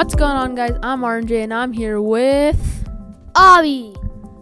[0.00, 0.78] What's going on, guys?
[0.82, 2.88] I'm RJ and I'm here with.
[3.36, 3.94] Abby.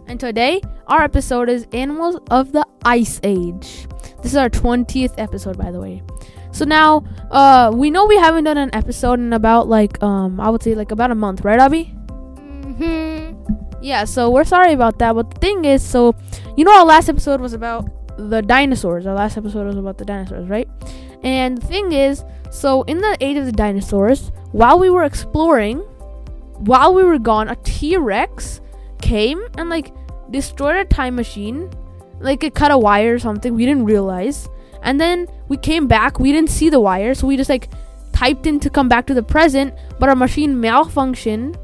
[0.07, 3.85] And today, our episode is Animals of the Ice Age.
[4.23, 6.01] This is our 20th episode, by the way.
[6.53, 10.49] So now, uh, we know we haven't done an episode in about like, um, I
[10.49, 11.93] would say like about a month, right, Abby?
[12.37, 13.33] hmm
[13.81, 15.13] Yeah, so we're sorry about that.
[15.13, 16.15] But the thing is, so,
[16.55, 17.85] you know, our last episode was about
[18.17, 19.05] the dinosaurs.
[19.05, 20.69] Our last episode was about the dinosaurs, right?
[21.21, 25.79] And the thing is, so in the age of the dinosaurs, while we were exploring,
[26.57, 28.61] while we were gone, a T Rex
[29.01, 29.93] came and like
[30.31, 31.71] destroyed a time machine.
[32.19, 33.55] Like it cut a wire or something.
[33.55, 34.49] We didn't realize.
[34.81, 36.19] And then we came back.
[36.19, 37.13] We didn't see the wire.
[37.13, 37.69] So we just like
[38.11, 39.73] typed in to come back to the present.
[39.99, 41.57] But our machine malfunctioned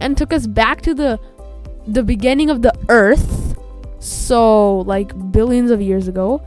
[0.00, 1.18] and took us back to the
[1.86, 3.56] the beginning of the earth.
[4.00, 6.44] So like billions of years ago.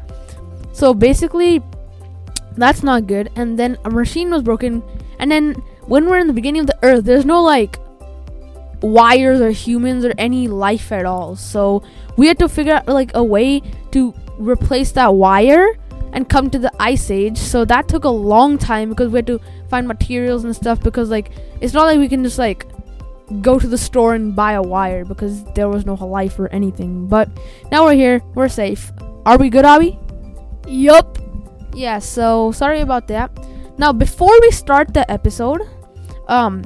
[0.73, 1.64] So basically
[2.56, 3.31] that's not good.
[3.36, 4.84] And then a machine was broken.
[5.20, 5.53] And then
[5.88, 7.78] when we're in the beginning of the earth, there's no like
[8.81, 11.36] wires or humans or any life at all.
[11.36, 11.84] So
[12.17, 15.67] we had to figure out like a way to replace that wire
[16.14, 17.38] and come to the ice age.
[17.38, 21.09] So that took a long time because we had to find materials and stuff because
[21.09, 21.31] like
[21.62, 22.66] it's not like we can just like
[23.42, 27.08] go to the store and buy a wire because there was no life or anything.
[27.08, 27.30] But
[27.72, 28.92] now we're here, we're safe.
[29.25, 30.00] Are we good, Abby?
[30.67, 31.17] Yup.
[31.76, 33.31] Yeah, so sorry about that.
[33.78, 35.62] Now before we start the episode,
[36.28, 36.64] um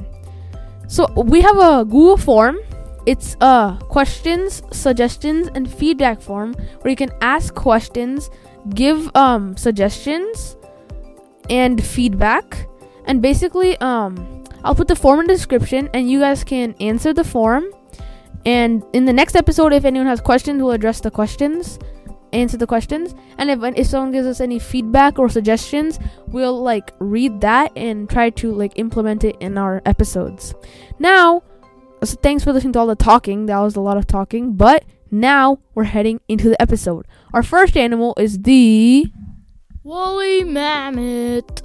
[0.86, 2.58] so we have a Google form.
[3.06, 8.30] It's a questions, suggestions, and feedback form where you can ask questions,
[8.74, 10.56] give um suggestions
[11.48, 12.68] and feedback.
[13.06, 17.12] And basically, um I'll put the form in the description and you guys can answer
[17.12, 17.64] the form.
[18.46, 21.78] And in the next episode, if anyone has questions, we'll address the questions,
[22.32, 23.14] answer the questions.
[23.38, 28.08] And if if someone gives us any feedback or suggestions, we'll like read that and
[28.08, 30.54] try to like implement it in our episodes.
[30.98, 31.42] Now,
[32.02, 33.46] so thanks for listening to all the talking.
[33.46, 37.06] That was a lot of talking, but now we're heading into the episode.
[37.34, 39.06] Our first animal is the
[39.82, 41.62] Woolly mammoth.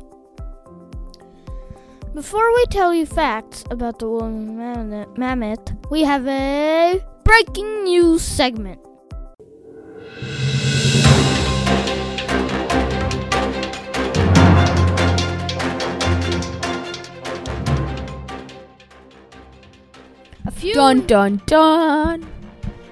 [2.13, 8.21] Before we tell you facts about the woolly mammoth, mammoth, we have a breaking news
[8.21, 8.79] segment.
[20.47, 22.23] A few dun dun dun.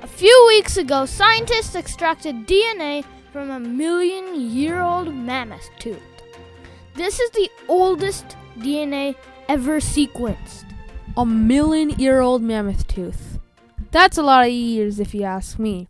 [0.01, 6.01] A few weeks ago, scientists extracted DNA from a million year old mammoth tooth.
[6.95, 9.15] This is the oldest DNA
[9.47, 10.65] ever sequenced.
[11.15, 13.37] A million year old mammoth tooth.
[13.91, 15.87] That's a lot of years if you ask me.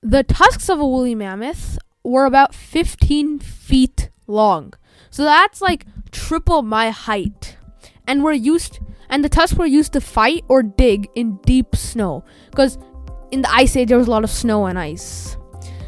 [0.00, 4.74] The tusks of a woolly mammoth were about 15 feet long.
[5.10, 7.56] So that's like triple my height.
[8.06, 8.78] And were used
[9.12, 12.78] and the tusks were used to fight or dig in deep snow because
[13.30, 15.36] in the ice age there was a lot of snow and ice.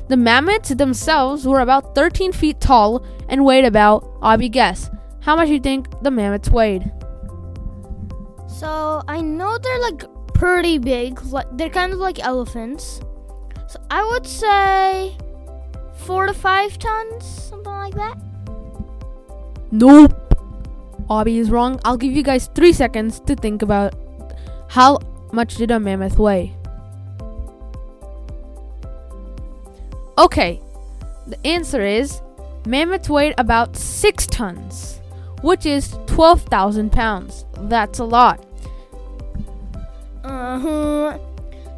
[0.08, 4.90] The mammoths themselves were about 13 feet tall and weighed about, Abby guess,
[5.20, 6.92] how much do you think the mammoths weighed?
[8.46, 11.20] So I know they're like pretty big.
[11.22, 13.00] Like they're kind of like elephants.
[13.68, 15.16] So I would say
[15.94, 18.18] four to five tons, something like that.
[19.72, 20.23] Nope.
[21.10, 21.80] Abby is wrong.
[21.84, 23.94] I'll give you guys three seconds to think about
[24.68, 24.98] how
[25.32, 26.54] much did a mammoth weigh.
[30.16, 30.60] Okay,
[31.26, 32.20] the answer is
[32.66, 35.00] mammoths weighed about six tons,
[35.42, 37.44] which is 12,000 pounds.
[37.62, 38.44] That's a lot.
[40.22, 41.18] Uh huh.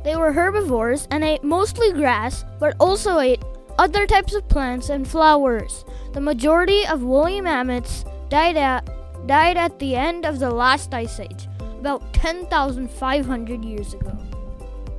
[0.04, 3.43] They were herbivores and ate mostly grass, but also ate
[3.78, 5.84] other types of plants and flowers.
[6.12, 8.88] The majority of woolly mammoths died at
[9.26, 11.48] died at the end of the last ice age,
[11.78, 14.16] about 10,500 years ago.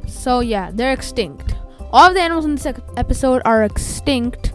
[0.07, 1.55] So, yeah, they're extinct.
[1.91, 4.53] All of the animals in this episode are extinct,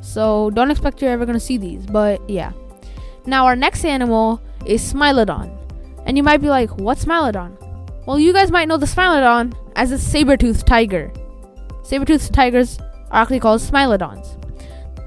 [0.00, 2.52] so don't expect you're ever gonna see these, but yeah.
[3.26, 5.54] Now, our next animal is Smilodon.
[6.06, 7.56] And you might be like, what's Smilodon?
[8.06, 11.12] Well, you guys might know the Smilodon as a saber-toothed tiger.
[11.82, 12.78] Saber-toothed tigers
[13.10, 14.36] are actually called Smilodons.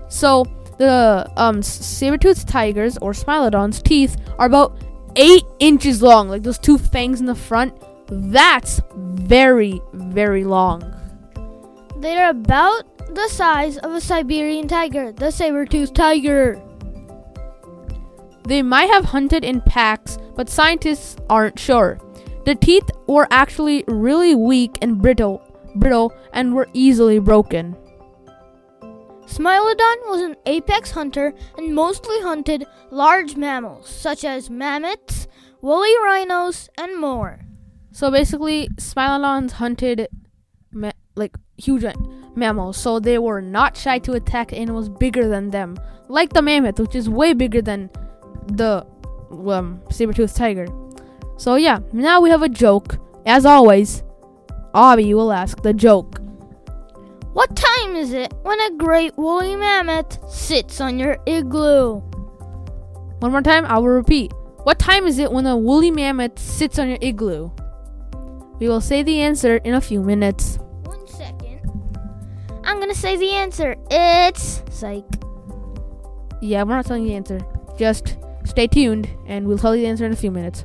[0.09, 0.45] So,
[0.81, 4.75] the um, saber-toothed tigers or Smilodons' teeth are about
[5.15, 7.77] 8 inches long, like those two fangs in the front.
[8.07, 10.81] That's very, very long.
[11.99, 16.59] They're about the size of a Siberian tiger, the saber-toothed tiger.
[18.47, 21.99] They might have hunted in packs, but scientists aren't sure.
[22.45, 25.43] The teeth were actually really weak and brittle,
[25.75, 27.77] brittle and were easily broken.
[29.31, 35.25] Smilodon was an apex hunter and mostly hunted large mammals such as mammoths,
[35.61, 37.39] woolly rhinos, and more.
[37.93, 40.09] So basically, Smilodons hunted
[40.73, 41.85] ma- like huge
[42.35, 45.77] mammals, so they were not shy to attack animals bigger than them,
[46.09, 47.89] like the mammoth, which is way bigger than
[48.47, 48.85] the
[49.47, 50.67] um, saber-toothed tiger.
[51.37, 52.97] So yeah, now we have a joke.
[53.25, 54.03] As always,
[54.75, 56.19] Abby will ask the joke.
[57.33, 62.01] What time is it when a great woolly mammoth sits on your igloo?
[63.19, 64.33] One more time, I will repeat.
[64.63, 67.51] What time is it when a woolly mammoth sits on your igloo?
[68.59, 70.57] We will say the answer in a few minutes.
[70.83, 71.61] One second.
[72.63, 73.75] I'm gonna say the answer.
[73.89, 75.05] It's psych.
[76.41, 77.39] Yeah, we're not telling you the answer.
[77.77, 80.63] Just stay tuned and we'll tell you the answer in a few minutes.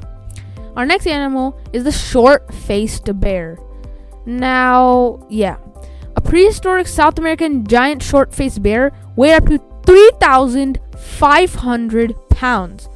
[0.77, 3.59] Our next animal is the short faced bear.
[4.27, 5.57] Now, yeah.
[6.17, 12.89] A prehistoric South American giant short faced bear weighed up to 3,500 pounds,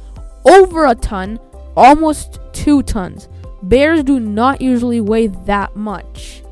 [0.45, 1.39] over a ton,
[1.77, 3.29] almost two tons.
[3.63, 6.43] Bears do not usually weigh that much.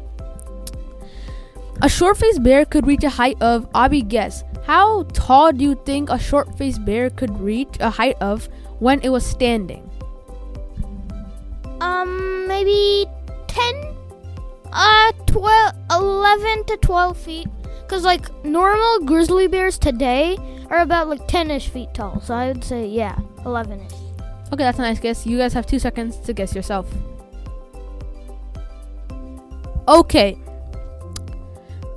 [1.82, 5.82] A short faced bear could reach a height of, Abby guess, how tall do you
[5.86, 8.48] think a short faced bear could reach a height of
[8.80, 9.90] when it was standing?
[11.82, 13.06] Um, maybe
[13.48, 13.89] 10?
[14.72, 17.48] Uh, 12, 11 to 12 feet.
[17.82, 20.38] Because, like, normal grizzly bears today
[20.70, 22.22] are about, like, 10 ish feet tall.
[22.22, 23.92] So I would say, yeah, 11 ish.
[24.52, 25.26] Okay, that's a nice guess.
[25.26, 26.88] You guys have two seconds to guess yourself.
[29.88, 30.38] Okay.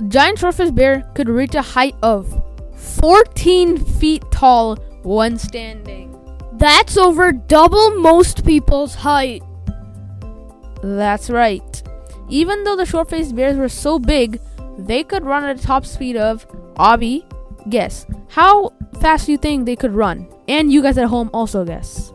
[0.08, 2.42] Giant short-faced bear could reach a height of
[2.74, 6.08] 14 feet tall when standing.
[6.54, 9.42] That's over double most people's height.
[10.82, 11.71] That's right.
[12.32, 14.40] Even though the short-faced bears were so big,
[14.78, 16.46] they could run at a top speed of
[16.78, 17.26] Abby.
[17.68, 20.26] Guess how fast do you think they could run?
[20.48, 22.10] And you guys at home also guess.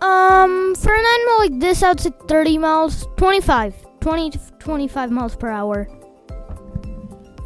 [0.00, 5.10] Um, for an animal like this, I would say 30 miles, 25, 20 to 25
[5.12, 5.86] miles per hour.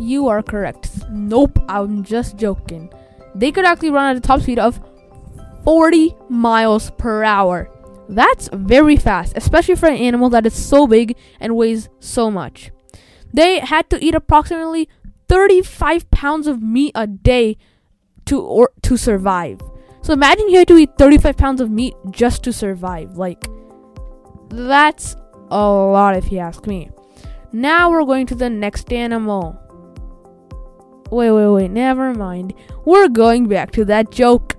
[0.00, 0.90] You are correct.
[1.10, 2.90] Nope, I'm just joking.
[3.34, 4.80] They could actually run at a top speed of
[5.64, 7.70] 40 miles per hour.
[8.08, 12.70] That's very fast, especially for an animal that is so big and weighs so much.
[13.32, 14.88] They had to eat approximately
[15.28, 17.56] 35 pounds of meat a day
[18.26, 19.60] to or to survive.
[20.02, 23.16] So imagine you had to eat 35 pounds of meat just to survive.
[23.16, 23.46] Like
[24.50, 25.16] that's
[25.50, 26.90] a lot if you ask me.
[27.52, 29.58] Now we're going to the next animal.
[31.10, 32.54] Wait, wait, wait, never mind.
[32.84, 34.56] We're going back to that joke.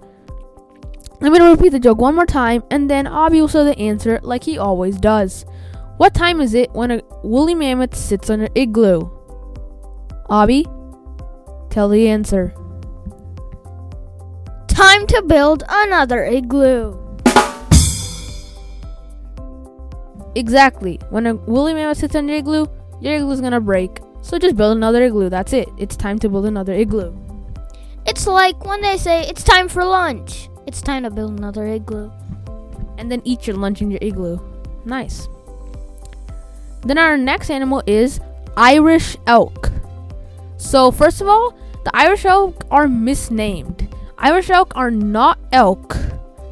[1.21, 4.19] I'm gonna repeat the joke one more time, and then Abby will say the answer
[4.21, 5.45] like he always does.
[5.97, 9.09] What time is it when a woolly mammoth sits on an igloo?
[10.29, 10.65] Abby,
[11.69, 12.53] tell the answer.
[14.67, 16.97] Time to build another igloo.
[20.35, 20.99] Exactly.
[21.11, 22.67] When a woolly mammoth sits on your igloo,
[22.99, 23.99] your igloo's gonna break.
[24.21, 25.29] So just build another igloo.
[25.29, 25.69] That's it.
[25.77, 27.15] It's time to build another igloo.
[28.05, 30.49] It's like when they say it's time for lunch.
[30.67, 32.11] It's time to build another igloo.
[32.97, 34.39] And then eat your lunch in your igloo.
[34.85, 35.27] Nice.
[36.81, 38.19] Then our next animal is
[38.57, 39.71] Irish elk.
[40.57, 41.53] So, first of all,
[41.83, 43.87] the Irish elk are misnamed.
[44.17, 45.97] Irish elk are not elk,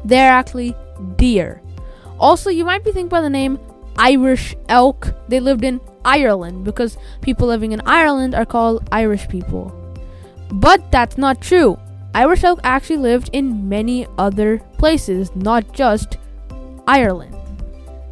[0.04, 0.76] they're actually
[1.16, 1.62] deer.
[2.18, 3.58] Also, you might be thinking by the name
[3.96, 9.72] Irish elk, they lived in Ireland because people living in Ireland are called Irish people.
[10.52, 11.78] But that's not true.
[12.14, 16.16] Irish elk actually lived in many other places, not just
[16.86, 17.36] Ireland.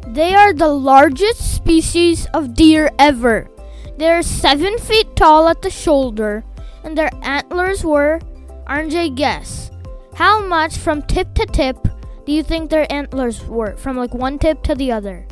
[0.09, 3.49] They are the largest species of deer ever.
[3.97, 6.43] They are 7 feet tall at the shoulder,
[6.83, 8.19] and their antlers were,
[8.67, 9.71] RJ guess,
[10.15, 11.77] how much from tip to tip
[12.25, 13.75] do you think their antlers were?
[13.77, 15.25] From like one tip to the other?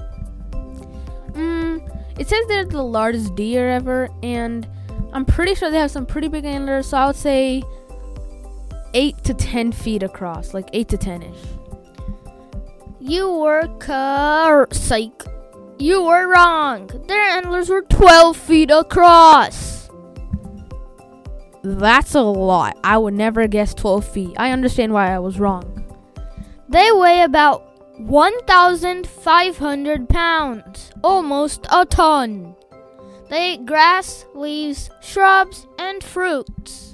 [1.34, 1.80] Mm,
[2.18, 4.68] it says they're the largest deer ever, and
[5.14, 7.64] I'm pretty sure they have some pretty big antlers, so I would say
[8.94, 11.40] 8 to 10 feet across, like 8 to 10 ish.
[13.00, 15.24] You were car psych.
[15.80, 16.92] You were wrong.
[17.08, 19.90] Their antlers were 12 feet across.
[21.64, 22.78] That's a lot.
[22.84, 24.34] I would never guess 12 feet.
[24.38, 25.78] I understand why I was wrong.
[26.70, 27.68] They weigh about
[28.00, 32.56] 1,500 pounds, almost a ton.
[33.30, 36.91] They eat grass, leaves, shrubs, and fruits.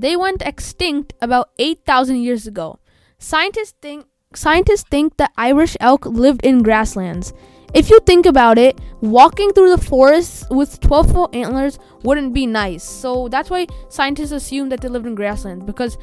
[0.00, 2.78] They went extinct about 8,000 years ago.
[3.18, 7.34] Scientists think scientists think that Irish elk lived in grasslands.
[7.74, 12.46] If you think about it, walking through the forest with 12 foot antlers wouldn't be
[12.46, 12.82] nice.
[12.82, 15.98] So that's why scientists assume that they lived in grasslands because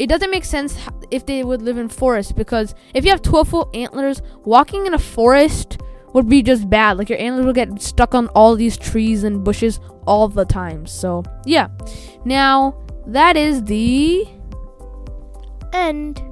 [0.00, 0.76] it doesn't make sense
[1.12, 4.94] if they would live in forests because if you have 12 foot antlers, walking in
[4.94, 5.78] a forest
[6.12, 6.98] would be just bad.
[6.98, 9.78] Like your antlers will get stuck on all these trees and bushes
[10.08, 10.86] all the time.
[10.86, 11.68] So, yeah.
[12.24, 14.26] Now, that is the.
[15.72, 16.22] end.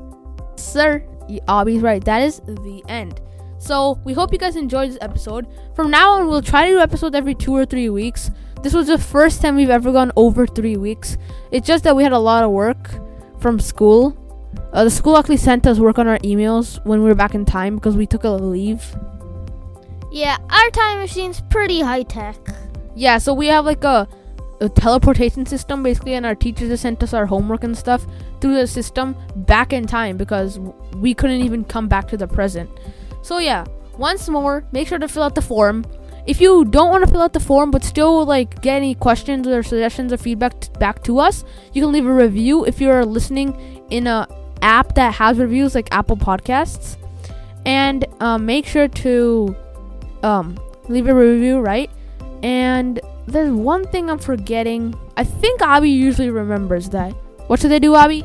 [0.56, 2.04] Sir, y- Abby's right.
[2.04, 3.20] That is the end.
[3.58, 5.46] So, we hope you guys enjoyed this episode.
[5.74, 8.30] From now on, we'll try to do episodes every two or three weeks.
[8.62, 11.16] This was the first time we've ever gone over three weeks.
[11.50, 12.90] It's just that we had a lot of work
[13.40, 14.16] from school.
[14.72, 17.44] Uh, the school actually sent us work on our emails when we were back in
[17.44, 18.94] time because we took a leave.
[20.12, 22.36] yeah, our time machine's pretty high tech.
[22.94, 24.08] Yeah, so we have like a,
[24.60, 28.06] a teleportation system basically, and our teachers just sent us our homework and stuff
[28.40, 30.58] through the system back in time because
[30.96, 32.70] we couldn't even come back to the present.
[33.22, 33.64] So yeah,
[33.98, 35.84] once more, make sure to fill out the form.
[36.26, 39.46] If you don't want to fill out the form but still like get any questions
[39.46, 43.04] or suggestions or feedback t- back to us, you can leave a review if you're
[43.04, 43.54] listening
[43.90, 44.26] in a
[44.62, 46.96] app that has reviews like Apple Podcasts.
[47.64, 49.56] And um, make sure to
[50.22, 50.58] um,
[50.88, 51.90] leave a review, right?
[52.42, 54.94] And there's one thing I'm forgetting.
[55.16, 57.12] I think Abby usually remembers that.
[57.48, 58.24] What should they do, Abby?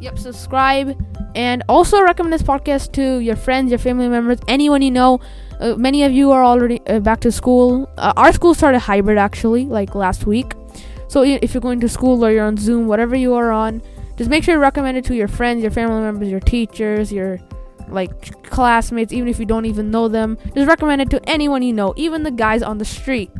[0.00, 0.96] Yep, subscribe.
[1.34, 5.20] And also recommend this podcast to your friends, your family members, anyone you know.
[5.58, 7.88] Uh, many of you are already uh, back to school.
[7.96, 10.54] Uh, our school started hybrid actually, like last week.
[11.08, 13.82] So if you're going to school or you're on Zoom, whatever you are on,
[14.16, 17.38] just make sure you recommend it to your friends, your family members, your teachers, your
[17.88, 20.38] like classmates, even if you don't even know them.
[20.54, 23.30] Just recommend it to anyone you know, even the guys on the street.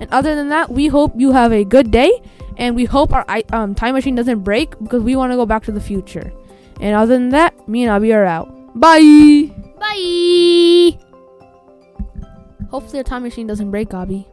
[0.00, 2.10] And other than that, we hope you have a good day,
[2.56, 5.64] and we hope our um, time machine doesn't break because we want to go back
[5.64, 6.32] to the future.
[6.80, 8.48] And other than that, me and Abby are out.
[8.74, 9.50] Bye.
[9.78, 10.98] Bye.
[12.70, 14.26] Hopefully, our time machine doesn't break, Abby.